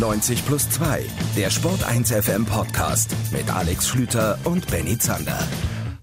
[0.00, 1.04] 90 plus 2,
[1.36, 5.38] der Sport 1 FM Podcast mit Alex Schlüter und Benny Zander.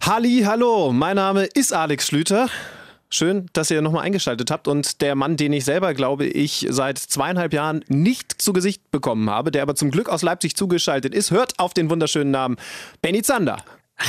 [0.02, 2.48] Halli, hallo, mein Name ist Alex Schlüter.
[3.10, 4.70] Schön, dass ihr nochmal eingeschaltet habt.
[4.70, 9.30] Und der Mann, den ich selber, glaube ich, seit zweieinhalb Jahren nicht zu Gesicht bekommen
[9.30, 12.56] habe, der aber zum Glück aus Leipzig zugeschaltet ist, hört auf den wunderschönen Namen
[13.02, 13.58] Benny Zander.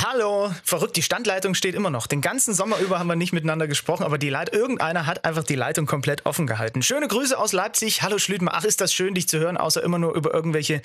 [0.01, 2.07] Hallo, verrückt, die Standleitung steht immer noch.
[2.07, 5.43] Den ganzen Sommer über haben wir nicht miteinander gesprochen, aber die Leit irgendeiner hat einfach
[5.43, 6.81] die Leitung komplett offen gehalten.
[6.81, 8.01] Schöne Grüße aus Leipzig.
[8.01, 10.81] Hallo Schlütmer, ach ist das schön, dich zu hören, außer immer nur über irgendwelche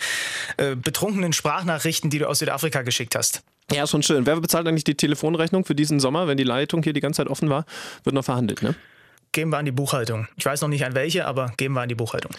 [0.58, 3.42] äh, betrunkenen Sprachnachrichten, die du aus Südafrika geschickt hast.
[3.72, 4.26] Ja, schon schön.
[4.26, 7.28] Wer bezahlt eigentlich die Telefonrechnung für diesen Sommer, wenn die Leitung hier die ganze Zeit
[7.28, 7.64] offen war?
[8.04, 8.74] Wird noch verhandelt, ne?
[9.32, 10.28] Geben wir an die Buchhaltung.
[10.36, 12.32] Ich weiß noch nicht an welche, aber geben wir an die Buchhaltung.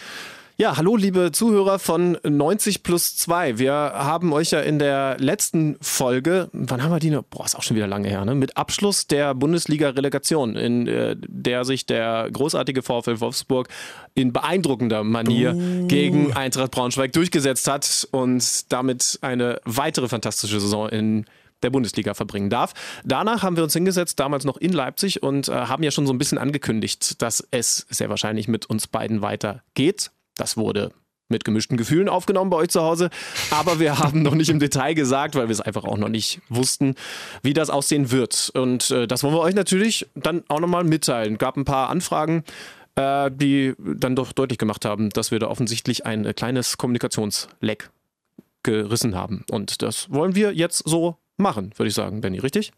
[0.60, 3.58] Ja, hallo liebe Zuhörer von 90 plus 2.
[3.58, 7.22] Wir haben euch ja in der letzten Folge, wann haben wir die noch?
[7.22, 8.34] Boah, ist auch schon wieder lange her, ne?
[8.34, 13.68] Mit Abschluss der Bundesliga-Relegation, in äh, der sich der großartige VfL Wolfsburg
[14.12, 15.86] in beeindruckender Manier uh.
[15.86, 21.24] gegen Eintracht Braunschweig durchgesetzt hat und damit eine weitere fantastische Saison in
[21.62, 22.74] der Bundesliga verbringen darf.
[23.02, 26.12] Danach haben wir uns hingesetzt, damals noch in Leipzig und äh, haben ja schon so
[26.12, 30.10] ein bisschen angekündigt, dass es sehr wahrscheinlich mit uns beiden weitergeht.
[30.36, 30.92] Das wurde
[31.30, 33.08] mit gemischten Gefühlen aufgenommen bei euch zu Hause.
[33.50, 36.40] Aber wir haben noch nicht im Detail gesagt, weil wir es einfach auch noch nicht
[36.48, 36.96] wussten,
[37.42, 38.50] wie das aussehen wird.
[38.54, 41.38] Und äh, das wollen wir euch natürlich dann auch nochmal mitteilen.
[41.38, 42.44] Gab ein paar Anfragen,
[42.96, 47.90] äh, die dann doch deutlich gemacht haben, dass wir da offensichtlich ein äh, kleines Kommunikationsleck
[48.62, 49.44] gerissen haben.
[49.50, 52.72] Und das wollen wir jetzt so machen, würde ich sagen, Benny, richtig?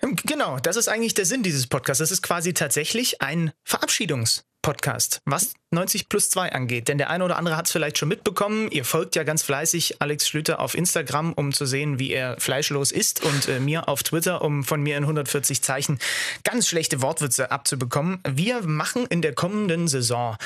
[0.00, 1.98] Genau, das ist eigentlich der Sinn dieses Podcasts.
[1.98, 6.88] Das ist quasi tatsächlich ein Verabschiedungs- Podcast, was 90 plus 2 angeht.
[6.88, 8.70] Denn der eine oder andere hat es vielleicht schon mitbekommen.
[8.70, 12.90] Ihr folgt ja ganz fleißig Alex Schlüter auf Instagram, um zu sehen, wie er fleischlos
[12.90, 15.98] ist und äh, mir auf Twitter, um von mir in 140 Zeichen
[16.44, 18.20] ganz schlechte Wortwitze abzubekommen.
[18.26, 20.38] Wir machen in der kommenden Saison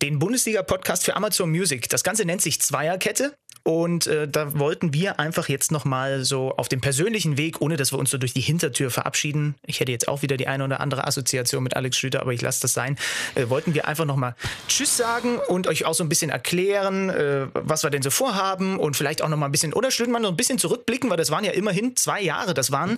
[0.00, 1.88] den Bundesliga-Podcast für Amazon Music.
[1.88, 3.36] Das Ganze nennt sich Zweierkette.
[3.68, 7.92] Und äh, da wollten wir einfach jetzt nochmal so auf dem persönlichen Weg, ohne dass
[7.92, 9.56] wir uns so durch die Hintertür verabschieden.
[9.66, 12.40] Ich hätte jetzt auch wieder die eine oder andere Assoziation mit Alex Schlüter, aber ich
[12.40, 12.96] lasse das sein.
[13.34, 14.36] Äh, wollten wir einfach nochmal
[14.68, 18.78] Tschüss sagen und euch auch so ein bisschen erklären, äh, was wir denn so vorhaben
[18.78, 21.44] und vielleicht auch nochmal ein bisschen, oder Schlüter, noch ein bisschen zurückblicken, weil das waren
[21.44, 22.54] ja immerhin zwei Jahre.
[22.54, 22.96] Das waren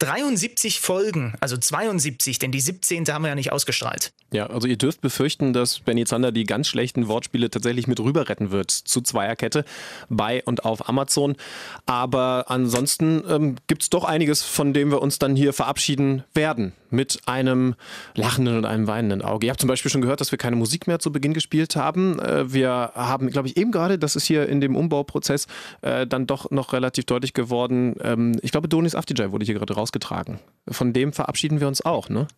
[0.00, 3.06] 73 Folgen, also 72, denn die 17.
[3.08, 4.12] haben wir ja nicht ausgestrahlt.
[4.32, 8.28] Ja, also ihr dürft befürchten, dass Benny Zander die ganz schlechten Wortspiele tatsächlich mit rüber
[8.28, 9.64] retten wird zu Zweierkette
[10.08, 11.36] bei und auf Amazon.
[11.84, 16.72] Aber ansonsten ähm, gibt es doch einiges, von dem wir uns dann hier verabschieden werden.
[16.92, 17.76] Mit einem
[18.16, 19.46] lachenden und einem weinenden Auge.
[19.46, 22.18] Ihr habt zum Beispiel schon gehört, dass wir keine Musik mehr zu Beginn gespielt haben.
[22.18, 25.46] Äh, wir haben, glaube ich, eben gerade, das ist hier in dem Umbauprozess
[25.82, 27.94] äh, dann doch noch relativ deutlich geworden.
[28.02, 30.38] Ähm, ich glaube, Donis Afdijay wurde hier gerade rausgetragen.
[30.68, 32.28] Von dem verabschieden wir uns auch, ne?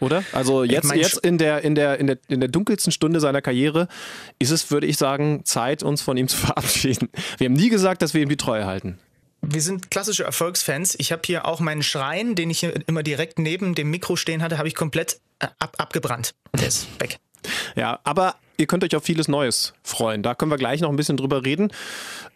[0.00, 0.24] oder?
[0.32, 3.20] Also jetzt, ich mein, jetzt in, der, in, der, in, der, in der dunkelsten Stunde
[3.20, 3.86] seiner Karriere
[4.40, 7.08] ist es, würde ich sagen, Zeit, uns von ihm zu verabschieden.
[7.38, 8.98] Wir haben nie gesagt, dass wir ihm die Treue halten.
[9.42, 10.94] Wir sind klassische Erfolgsfans.
[10.98, 14.58] Ich habe hier auch meinen Schrein, den ich immer direkt neben dem Mikro stehen hatte,
[14.58, 16.34] habe ich komplett äh, ab, abgebrannt.
[16.58, 17.18] Der ist weg.
[17.74, 20.22] Ja, aber ihr könnt euch auf vieles Neues freuen.
[20.22, 21.72] Da können wir gleich noch ein bisschen drüber reden.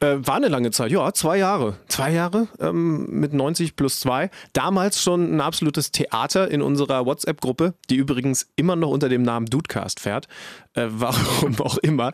[0.01, 1.77] Äh, war eine lange Zeit, ja, zwei Jahre.
[1.89, 4.29] Zwei Jahre ähm, mit 90 plus 2.
[4.53, 9.47] Damals schon ein absolutes Theater in unserer WhatsApp-Gruppe, die übrigens immer noch unter dem Namen
[9.47, 10.27] Dudecast fährt.
[10.75, 12.13] Äh, warum auch immer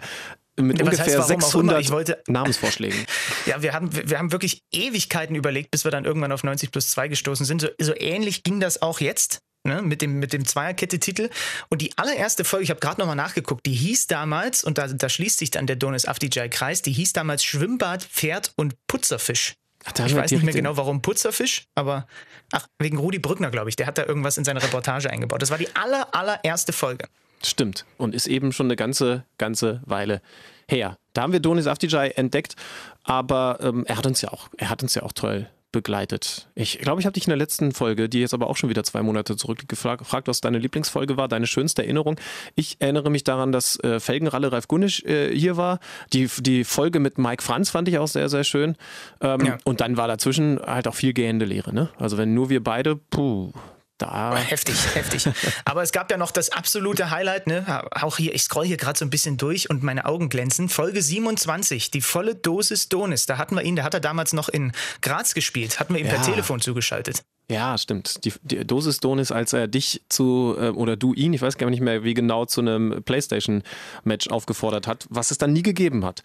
[0.60, 2.98] mit Was ungefähr heißt, 600 wollte, Namensvorschlägen.
[3.46, 6.90] Ja, wir haben, wir haben wirklich Ewigkeiten überlegt, bis wir dann irgendwann auf 90 plus
[6.90, 7.62] 2 gestoßen sind.
[7.62, 11.30] So, so ähnlich ging das auch jetzt ne, mit dem, mit dem Zweierkette-Titel.
[11.68, 15.08] Und die allererste Folge, ich habe gerade nochmal nachgeguckt, die hieß damals, und da, da
[15.08, 19.54] schließt sich dann der Donis Afdijay-Kreis, die hieß damals Schwimmbad, Pferd und Putzerfisch.
[19.84, 22.06] Ach, ich weiß nicht mehr genau, warum Putzerfisch, aber
[22.52, 23.76] ach, wegen Rudi Brückner, glaube ich.
[23.76, 25.42] Der hat da irgendwas in seine Reportage eingebaut.
[25.42, 27.08] Das war die aller, allererste Folge.
[27.44, 27.84] Stimmt.
[27.96, 30.22] Und ist eben schon eine ganze, ganze Weile
[30.68, 30.98] her.
[31.12, 32.54] Da haben wir Donis Afdijay entdeckt,
[33.02, 36.48] aber ähm, er hat uns ja auch, er hat uns ja auch toll begleitet.
[36.54, 38.84] Ich glaube, ich habe dich in der letzten Folge, die jetzt aber auch schon wieder
[38.84, 42.20] zwei Monate zurück gefragt, was deine Lieblingsfolge war, deine schönste Erinnerung.
[42.54, 45.80] Ich erinnere mich daran, dass äh, Felgenralle Ralf Gunnisch äh, hier war.
[46.12, 48.76] Die, die Folge mit Mike Franz fand ich auch sehr, sehr schön.
[49.20, 49.58] Ähm, ja.
[49.64, 51.74] Und dann war dazwischen halt auch viel gehende Lehre.
[51.74, 51.88] Ne?
[51.98, 53.52] Also wenn nur wir beide, puh,
[53.98, 54.36] da.
[54.36, 55.28] Heftig, heftig.
[55.64, 57.84] Aber es gab ja noch das absolute Highlight, ne?
[57.92, 60.68] Auch hier, ich scroll hier gerade so ein bisschen durch und meine Augen glänzen.
[60.68, 63.26] Folge 27, die volle Dosis Donis.
[63.26, 66.06] Da hatten wir ihn, da hat er damals noch in Graz gespielt, hatten wir ihm
[66.06, 66.14] ja.
[66.14, 67.22] per Telefon zugeschaltet.
[67.50, 68.24] Ja, stimmt.
[68.24, 71.70] Die, die Dosis Donis, als er dich zu, äh, oder du ihn, ich weiß gar
[71.70, 76.22] nicht mehr, wie genau, zu einem Playstation-Match aufgefordert hat, was es dann nie gegeben hat.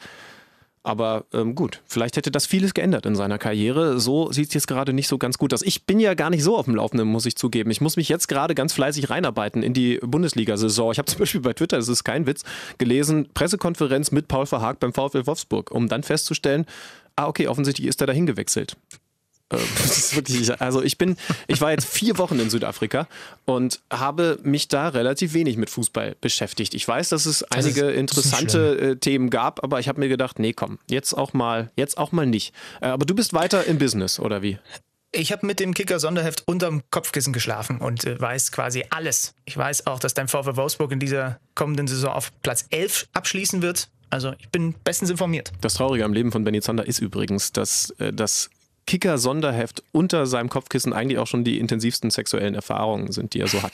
[0.88, 4.00] Aber ähm, gut, vielleicht hätte das vieles geändert in seiner Karriere.
[4.00, 5.62] So sieht es jetzt gerade nicht so ganz gut aus.
[5.62, 7.70] Ich bin ja gar nicht so auf dem Laufenden, muss ich zugeben.
[7.72, 10.94] Ich muss mich jetzt gerade ganz fleißig reinarbeiten in die Bundesliga-Saison.
[10.94, 12.46] Ich habe zum Beispiel bei Twitter, das ist kein Witz,
[12.78, 16.66] gelesen, Pressekonferenz mit Paul Verhaag beim VfL Wolfsburg, um dann festzustellen,
[17.18, 18.78] ah okay, offensichtlich ist er dahin gewechselt.
[19.50, 21.18] Äh, das ist wirklich, also ich bin,
[21.48, 23.08] ich war jetzt vier Wochen in Südafrika
[23.46, 26.74] und habe mich da relativ wenig mit Fußball beschäftigt.
[26.74, 30.40] Ich weiß, dass es einige ist, interessante äh, Themen gab, aber ich habe mir gedacht,
[30.40, 32.54] nee, komm, jetzt auch mal, jetzt auch mal nicht.
[32.82, 34.58] Äh, aber du bist weiter im Business, oder wie?
[35.14, 39.34] Ich habe mit dem Kicker-Sonderheft unterm Kopfkissen geschlafen und äh, weiß quasi alles.
[39.46, 43.62] Ich weiß auch, dass dein VfW Wolfsburg in dieser kommenden Saison auf Platz 11 abschließen
[43.62, 43.90] wird.
[44.10, 45.52] Also ich bin bestens informiert.
[45.62, 48.50] Das Traurige am Leben von Benny Zander ist übrigens, dass äh, das
[48.88, 53.62] Kicker-Sonderheft unter seinem Kopfkissen eigentlich auch schon die intensivsten sexuellen Erfahrungen sind, die er so
[53.62, 53.74] hat.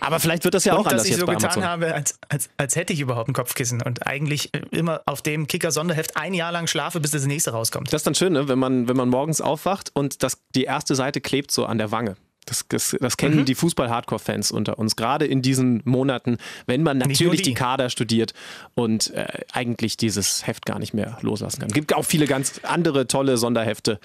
[0.00, 1.64] Aber vielleicht wird das ja und auch anders dass ich jetzt so bei getan Amazon.
[1.64, 6.16] habe, als, als, als hätte ich überhaupt ein Kopfkissen und eigentlich immer auf dem Kicker-Sonderheft
[6.16, 7.88] ein Jahr lang schlafe, bis das nächste rauskommt.
[7.88, 8.48] Das ist dann schön, ne?
[8.48, 11.92] wenn, man, wenn man morgens aufwacht und das, die erste Seite klebt so an der
[11.92, 12.16] Wange.
[12.46, 13.44] Das, das, das kennen Mhm.
[13.44, 17.54] die Fußball-Hardcore-Fans unter uns, gerade in diesen Monaten, wenn man natürlich die die.
[17.54, 18.32] Kader studiert
[18.74, 21.68] und äh, eigentlich dieses Heft gar nicht mehr loslassen kann.
[21.70, 24.00] Gibt auch viele ganz andere tolle Sonderhefte.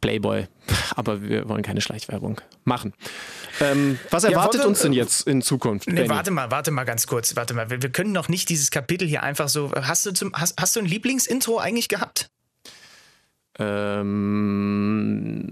[0.00, 0.48] Playboy,
[0.96, 2.92] aber wir wollen keine Schleichwerbung machen.
[3.60, 5.86] Ähm, was erwartet wollen wir- uns denn jetzt in Zukunft?
[5.86, 6.08] Nee, Benny?
[6.08, 7.70] warte mal, warte mal ganz kurz, warte mal.
[7.70, 9.70] Wir, wir können doch nicht dieses Kapitel hier einfach so.
[9.72, 12.30] Hast du, zum, hast, hast du ein Lieblingsintro eigentlich gehabt?
[13.58, 15.42] Ähm,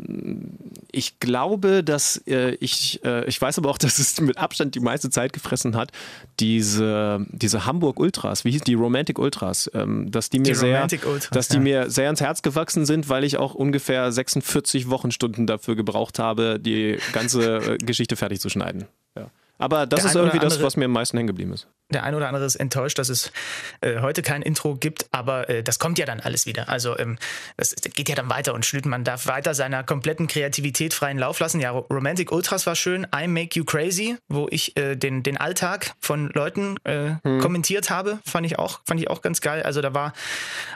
[0.91, 4.81] ich glaube, dass äh, ich, äh, ich weiß aber auch, dass es mit Abstand die
[4.81, 5.93] meiste Zeit gefressen hat,
[6.38, 10.82] diese, diese Hamburg Ultras, wie hieß die Romantic Ultras, ähm, dass die mir Die sehr,
[10.82, 11.62] Ultras, dass die ja.
[11.62, 16.58] mir sehr ans Herz gewachsen sind, weil ich auch ungefähr 46 Wochenstunden dafür gebraucht habe,
[16.58, 18.87] die ganze äh, Geschichte fertig zu schneiden.
[19.17, 19.31] Ja.
[19.60, 21.66] Aber das Der ist irgendwie das, andere- was mir am meisten hängen geblieben ist.
[21.92, 23.32] Der ein oder andere ist enttäuscht, dass es
[23.80, 26.68] äh, heute kein Intro gibt, aber äh, das kommt ja dann alles wieder.
[26.68, 27.18] Also ähm,
[27.56, 31.60] das geht ja dann weiter und Schlütmann darf weiter seiner kompletten Kreativität freien Lauf lassen.
[31.60, 33.08] Ja, Ro- Romantic Ultras war schön.
[33.14, 38.20] I Make You Crazy, wo ich äh, den, den Alltag von Leuten äh, kommentiert habe,
[38.24, 39.64] fand ich auch, fand ich auch ganz geil.
[39.64, 40.12] Also da war,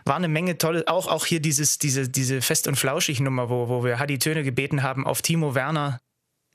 [0.04, 3.84] war eine Menge tolle, auch, auch hier dieses, diese, diese Fest- und Flauschig-Nummer, wo, wo
[3.84, 6.00] wir Hadi Töne gebeten haben, auf Timo Werner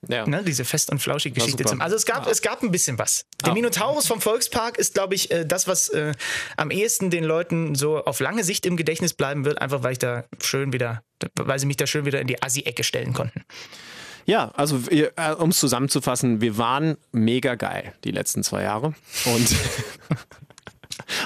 [0.07, 0.25] Ja.
[0.25, 1.69] ne, diese Fest- und Flauschig-Geschichte super.
[1.71, 1.81] zum.
[1.81, 3.25] Also es gab, es gab ein bisschen was.
[3.43, 3.53] Der Ah.
[3.53, 6.13] Minotaurus vom Volkspark ist, glaube ich, äh, das, was äh,
[6.55, 9.99] am ehesten den Leuten so auf lange Sicht im Gedächtnis bleiben wird, einfach weil ich
[9.99, 11.03] da schön wieder,
[11.37, 13.43] weil sie mich da schön wieder in die Assi-Ecke stellen konnten.
[14.25, 18.93] Ja, also äh, um es zusammenzufassen, wir waren mega geil die letzten zwei Jahre.
[19.25, 19.55] Und,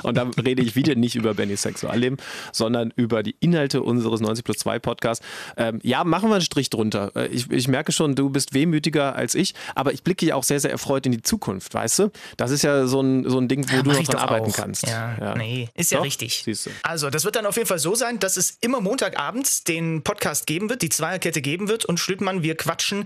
[0.03, 2.17] und da rede ich wieder nicht über Bennys Sexualleben,
[2.51, 5.25] sondern über die Inhalte unseres 90 plus 2 Podcasts.
[5.57, 7.11] Ähm, ja, machen wir einen Strich drunter.
[7.15, 10.43] Äh, Ich, ich merke schon, du bist wehmütiger als ich, aber ich blicke ja auch
[10.43, 12.11] sehr, sehr erfreut in die Zukunft, weißt du?
[12.37, 14.55] Das ist ja so ein, so ein Ding, wo du Mach noch dran arbeiten auch.
[14.55, 14.87] kannst.
[14.87, 16.05] Ja, nee, ist ja Doch?
[16.05, 16.41] richtig.
[16.43, 16.69] Siehst du.
[16.83, 20.47] Also, das wird dann auf jeden Fall so sein, dass es immer Montagabends den Podcast
[20.47, 23.05] geben wird, die Zweierkette geben wird und Schlüttmann, wir quatschen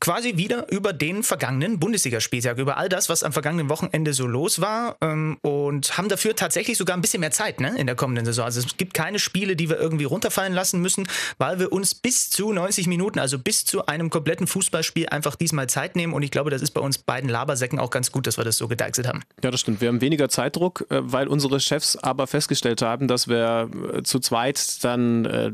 [0.00, 4.60] quasi wieder über den vergangenen Bundesligaspieltag, über all das, was am vergangenen Wochenende so los
[4.60, 8.24] war ähm, und haben dafür tatsächlich sogar ein bisschen mehr Zeit ne, in der kommenden
[8.24, 8.44] Saison.
[8.44, 12.30] Also es gibt keine Spiele, die wir irgendwie runterfallen lassen müssen, weil wir uns bis
[12.30, 16.30] zu 90 Minuten, also bis zu einem kompletten Fußballspiel einfach diesmal Zeit nehmen und ich
[16.30, 19.08] glaube, das ist bei uns beiden Labersäcken auch ganz gut, dass wir das so gedeichselt
[19.08, 19.22] haben.
[19.42, 19.80] Ja, das stimmt.
[19.80, 24.20] Wir haben weniger Zeitdruck, äh, weil unsere Chefs aber festgestellt haben, dass wir äh, zu
[24.20, 25.52] zweit dann äh,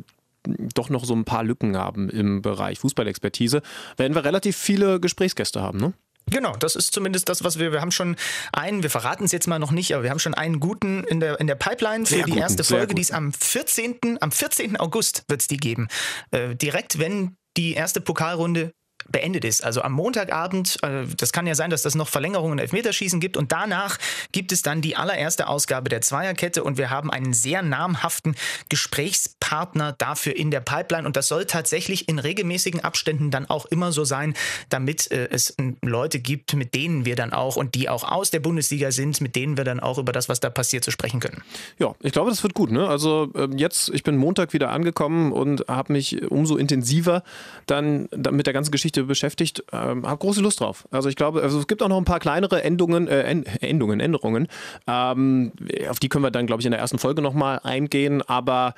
[0.75, 3.63] doch noch so ein paar Lücken haben im Bereich Fußballexpertise,
[3.97, 5.93] werden wir relativ viele Gesprächsgäste haben, ne?
[6.31, 8.17] Genau, das ist zumindest das, was wir, wir haben schon
[8.53, 11.21] einen, wir verraten es jetzt mal noch nicht, aber wir haben schon einen guten in
[11.21, 14.19] der, in der Pipeline für Sehr die guten, erste Folge, die ist am 14.
[14.21, 14.77] am 14.
[14.79, 15.89] August wird es die geben.
[16.31, 18.73] Äh, direkt, wenn die erste Pokalrunde
[19.11, 19.65] beendet ist.
[19.65, 23.37] Also am Montagabend, äh, das kann ja sein, dass das noch Verlängerungen und Elfmeterschießen gibt
[23.37, 23.99] und danach
[24.33, 28.35] gibt es dann die allererste Ausgabe der Zweierkette und wir haben einen sehr namhaften
[28.69, 33.93] Gesprächspartner dafür in der Pipeline und das soll tatsächlich in regelmäßigen Abständen dann auch immer
[33.93, 34.35] so sein,
[34.69, 38.31] damit äh, es äh, Leute gibt, mit denen wir dann auch und die auch aus
[38.31, 41.21] der Bundesliga sind, mit denen wir dann auch über das, was da passiert, zu sprechen
[41.21, 41.43] können.
[41.79, 42.71] Ja, ich glaube, das wird gut.
[42.71, 42.89] Ne?
[42.89, 47.23] Also ähm, jetzt, ich bin Montag wieder angekommen und habe mich umso intensiver
[47.67, 49.65] dann da- mit der ganzen Geschichte beschäftigt.
[49.73, 50.87] Ähm, habe große Lust drauf.
[50.91, 54.01] Also ich glaube, also es gibt auch noch ein paar kleinere Endungen, äh, End- Endungen,
[54.01, 54.49] Änderungen.
[54.87, 55.53] Ähm,
[55.89, 58.23] auf die können wir dann, glaube ich, in der ersten Folge nochmal eingehen.
[58.23, 58.75] Aber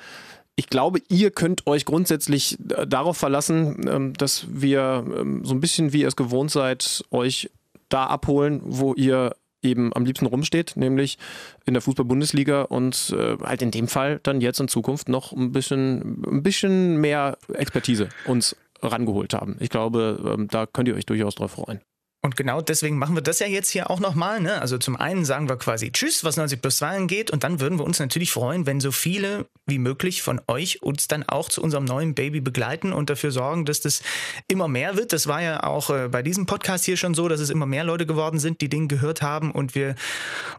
[0.55, 5.59] ich glaube, ihr könnt euch grundsätzlich äh, darauf verlassen, ähm, dass wir ähm, so ein
[5.59, 7.49] bisschen, wie ihr es gewohnt seid, euch
[7.89, 11.17] da abholen, wo ihr eben am liebsten rumsteht, nämlich
[11.65, 15.51] in der Fußball-Bundesliga und äh, halt in dem Fall dann jetzt in Zukunft noch ein
[15.51, 19.57] bisschen, ein bisschen mehr Expertise uns rangeholt haben.
[19.59, 21.81] Ich glaube, ähm, da könnt ihr euch durchaus drauf freuen.
[22.25, 24.41] Und genau deswegen machen wir das ja jetzt hier auch nochmal.
[24.41, 24.59] Ne?
[24.59, 27.29] Also zum einen sagen wir quasi Tschüss, was 90 plus 2 angeht.
[27.29, 31.07] Und dann würden wir uns natürlich freuen, wenn so viele wie möglich von euch uns
[31.07, 34.01] dann auch zu unserem neuen Baby begleiten und dafür sorgen, dass das
[34.47, 35.13] immer mehr wird.
[35.13, 37.83] Das war ja auch äh, bei diesem Podcast hier schon so, dass es immer mehr
[37.83, 39.51] Leute geworden sind, die Dinge gehört haben.
[39.51, 39.93] Und wir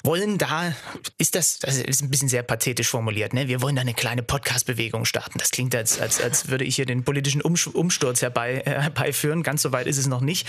[0.05, 0.73] wollen da,
[1.19, 3.49] ist das, das ist ein bisschen sehr pathetisch formuliert, ne?
[3.49, 5.41] wir wollen da eine kleine Podcast-Bewegung starten.
[5.41, 9.43] Das klingt, als, als, als würde ich hier den politischen Umsturz herbei, äh, herbeiführen.
[9.43, 10.47] Ganz so weit ist es noch nicht.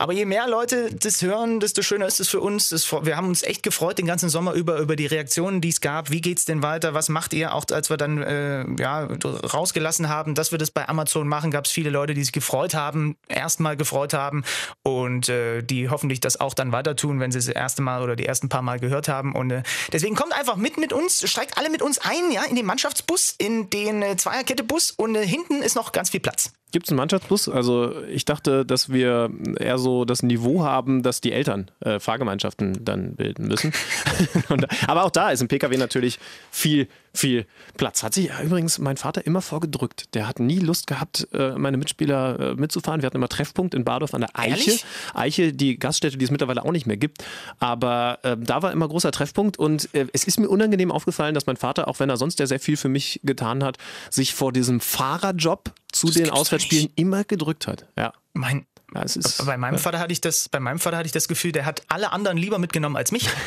[0.00, 2.70] Aber je mehr Leute Leute das hören, desto schöner ist es für uns.
[2.70, 5.82] Das, wir haben uns echt gefreut den ganzen Sommer über, über die Reaktionen, die es
[5.82, 6.10] gab.
[6.10, 6.94] Wie geht es denn weiter?
[6.94, 7.54] Was macht ihr?
[7.54, 11.66] Auch als wir dann äh, ja, rausgelassen haben, dass wir das bei Amazon machen, gab
[11.66, 14.44] es viele Leute, die sich gefreut haben, erstmal gefreut haben
[14.82, 18.16] und äh, die hoffentlich das auch dann weiter tun, wenn sie das erste Mal oder
[18.16, 19.34] die ersten paar Mal gehört haben.
[19.34, 22.56] Und äh, deswegen kommt einfach mit mit uns, steigt alle mit uns ein, ja, in
[22.56, 26.50] den Mannschaftsbus, in den äh, Zweierkette-Bus und äh, hinten ist noch ganz viel Platz.
[26.72, 27.48] Gibt es einen Mannschaftsbus?
[27.48, 32.84] Also ich dachte, dass wir eher so das Niveau haben, dass die Eltern äh, Fahrgemeinschaften
[32.84, 33.72] dann bilden müssen.
[34.48, 36.18] Und, aber auch da ist im Pkw natürlich
[36.50, 37.46] viel, viel
[37.76, 38.02] Platz.
[38.02, 40.14] Hat sich übrigens mein Vater immer vorgedrückt.
[40.14, 43.02] Der hat nie Lust gehabt, äh, meine Mitspieler äh, mitzufahren.
[43.02, 44.70] Wir hatten immer Treffpunkt in Badorf an der Eiche.
[44.70, 44.84] Ehrlich?
[45.14, 47.24] Eiche, die Gaststätte, die es mittlerweile auch nicht mehr gibt.
[47.58, 51.46] Aber äh, da war immer großer Treffpunkt und äh, es ist mir unangenehm aufgefallen, dass
[51.46, 53.78] mein Vater, auch wenn er sonst ja sehr viel für mich getan hat,
[54.10, 57.86] sich vor diesem Fahrerjob zu das den Auswärtsspielen immer gedrückt hat.
[57.96, 58.12] Ja.
[58.34, 59.78] Mein, ja, ist, bei meinem.
[59.78, 62.38] Vater hatte ich das, bei meinem Vater hatte ich das Gefühl, der hat alle anderen
[62.38, 63.28] lieber mitgenommen als mich.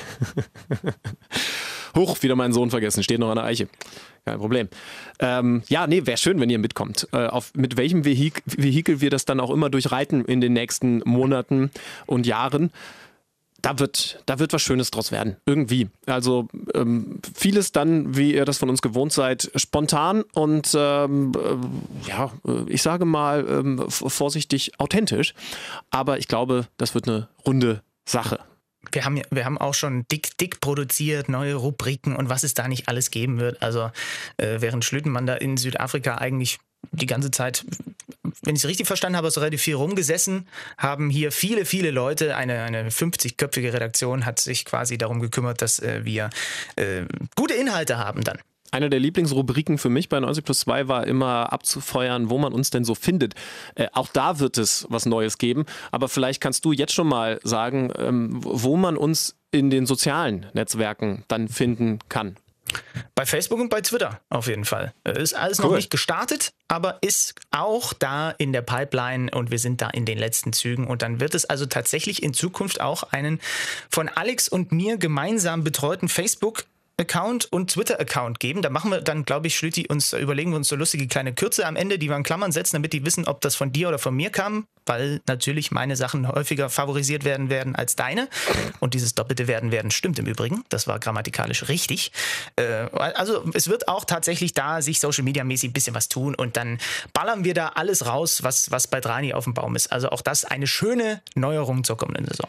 [1.96, 3.67] Huch, wieder meinen Sohn vergessen, steht noch an der Eiche.
[4.25, 4.69] Kein Problem.
[5.19, 7.08] Ähm, ja, nee, wäre schön, wenn ihr mitkommt.
[7.13, 11.01] Äh, auf, mit welchem Vehik Vehikel wir das dann auch immer durchreiten in den nächsten
[11.05, 11.72] Monaten
[12.05, 12.72] und Jahren
[13.61, 15.37] da wird, da wird was Schönes draus werden.
[15.45, 15.89] Irgendwie.
[16.05, 22.09] Also ähm, vieles dann, wie ihr das von uns gewohnt seid, spontan und ähm, äh,
[22.09, 25.33] ja, äh, ich sage mal ähm, vorsichtig authentisch.
[25.89, 28.39] Aber ich glaube, das wird eine runde Sache.
[28.91, 32.67] Wir haben, wir haben auch schon dick, dick produziert, neue Rubriken und was es da
[32.67, 33.61] nicht alles geben wird.
[33.61, 33.91] Also
[34.37, 36.59] äh, während Schlütenmann da in Südafrika eigentlich
[36.91, 37.65] die ganze Zeit,
[38.43, 42.36] wenn ich es richtig verstanden habe, so relativ viel rumgesessen, haben hier viele, viele Leute,
[42.36, 46.29] eine, eine 50-köpfige Redaktion hat sich quasi darum gekümmert, dass äh, wir
[46.75, 47.03] äh,
[47.36, 48.39] gute Inhalte haben dann.
[48.72, 52.69] Eine der Lieblingsrubriken für mich bei 90 plus 2 war immer abzufeuern, wo man uns
[52.69, 53.34] denn so findet.
[53.75, 55.65] Äh, auch da wird es was Neues geben.
[55.91, 60.46] Aber vielleicht kannst du jetzt schon mal sagen, ähm, wo man uns in den sozialen
[60.53, 62.36] Netzwerken dann finden kann.
[63.15, 64.93] Bei Facebook und bei Twitter auf jeden Fall.
[65.03, 65.65] Äh, ist alles cool.
[65.65, 70.05] noch nicht gestartet, aber ist auch da in der Pipeline und wir sind da in
[70.05, 70.88] den letzten Zügen.
[70.88, 73.39] Und dann wird es also tatsächlich in Zukunft auch einen
[73.89, 76.65] von Alex und mir gemeinsam betreuten Facebook
[76.99, 78.61] Account und Twitter-Account geben.
[78.61, 81.65] Da machen wir dann, glaube ich, Schlüti, uns, überlegen wir uns so lustige kleine Kürze
[81.65, 83.99] am Ende, die wir in Klammern setzen, damit die wissen, ob das von dir oder
[83.99, 88.27] von mir kam, weil natürlich meine Sachen häufiger favorisiert werden werden als deine.
[88.79, 90.63] Und dieses doppelte werden werden stimmt im Übrigen.
[90.69, 92.11] Das war grammatikalisch richtig.
[92.55, 92.63] Äh,
[92.93, 96.57] also es wird auch tatsächlich da sich Social Media mäßig ein bisschen was tun und
[96.57, 96.79] dann
[97.13, 99.91] ballern wir da alles raus, was, was bei Drani auf dem Baum ist.
[99.91, 102.47] Also auch das eine schöne Neuerung zur kommenden Saison.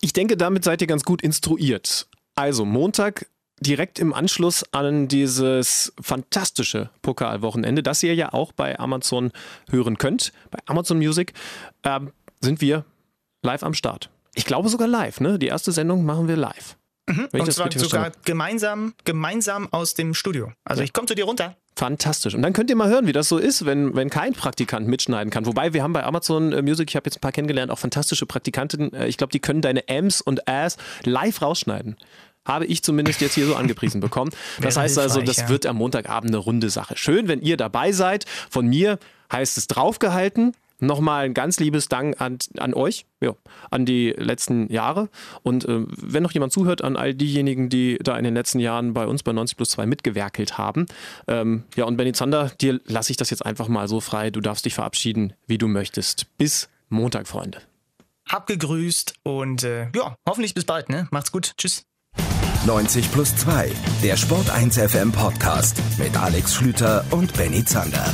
[0.00, 2.06] Ich denke, damit seid ihr ganz gut instruiert.
[2.34, 3.26] Also Montag
[3.60, 9.32] direkt im Anschluss an dieses fantastische Pokalwochenende, das ihr ja auch bei Amazon
[9.70, 11.32] hören könnt, bei Amazon Music,
[11.82, 12.00] äh,
[12.40, 12.84] sind wir
[13.42, 14.10] live am Start.
[14.34, 15.38] Ich glaube sogar live, ne?
[15.38, 16.76] Die erste Sendung machen wir live.
[17.08, 17.28] Mhm.
[17.32, 20.52] Und zwar sogar gemeinsam, gemeinsam aus dem Studio.
[20.64, 20.84] Also ja.
[20.84, 21.56] ich komme zu dir runter.
[21.74, 22.34] Fantastisch.
[22.34, 25.30] Und dann könnt ihr mal hören, wie das so ist, wenn, wenn kein Praktikant mitschneiden
[25.30, 25.46] kann.
[25.46, 28.26] Wobei wir haben bei Amazon äh, Music, ich habe jetzt ein paar kennengelernt, auch fantastische
[28.26, 28.92] Praktikanten.
[28.92, 31.96] Äh, ich glaube, die können deine Ams und As live rausschneiden
[32.48, 34.32] habe ich zumindest jetzt hier so angepriesen bekommen.
[34.60, 36.96] Das heißt also, das wird am Montagabend eine runde Sache.
[36.96, 38.24] Schön, wenn ihr dabei seid.
[38.50, 38.98] Von mir
[39.30, 40.54] heißt es draufgehalten.
[40.80, 43.34] Nochmal ein ganz liebes Dank an, an euch, ja,
[43.68, 45.08] an die letzten Jahre.
[45.42, 48.94] Und äh, wenn noch jemand zuhört, an all diejenigen, die da in den letzten Jahren
[48.94, 50.86] bei uns bei 90 plus 2 mitgewerkelt haben.
[51.26, 54.30] Ähm, ja, und Benny Zander, dir lasse ich das jetzt einfach mal so frei.
[54.30, 56.26] Du darfst dich verabschieden, wie du möchtest.
[56.38, 57.60] Bis Montag, Freunde.
[58.28, 60.90] Abgegrüßt und äh, ja, hoffentlich bis bald.
[60.90, 61.08] Ne?
[61.10, 61.54] Macht's gut.
[61.56, 61.82] Tschüss.
[62.66, 63.70] 90 plus 2,
[64.02, 68.04] der Sport 1 FM Podcast mit Alex Schlüter und Benny Zander.